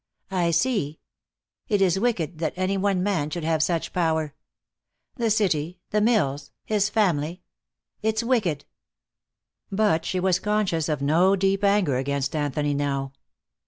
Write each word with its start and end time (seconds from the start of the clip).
"I 0.31 0.49
see. 0.49 0.99
It 1.67 1.79
is 1.79 1.99
wicked 1.99 2.39
that 2.39 2.53
any 2.55 2.75
one 2.75 3.03
man 3.03 3.29
should 3.29 3.43
have 3.43 3.61
such 3.61 3.93
power. 3.93 4.33
The 5.17 5.29
city, 5.29 5.77
the 5.91 6.01
mills, 6.01 6.49
his 6.65 6.89
family 6.89 7.43
it's 8.01 8.23
wicked." 8.23 8.65
But 9.71 10.03
she 10.03 10.19
was 10.19 10.39
conscious 10.39 10.89
of 10.89 11.03
no 11.03 11.35
deep 11.35 11.63
anger 11.63 11.97
against 11.97 12.35
Anthony 12.35 12.73
now. 12.73 13.13